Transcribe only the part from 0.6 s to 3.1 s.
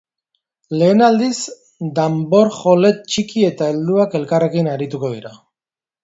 Lehen aldiz danborjole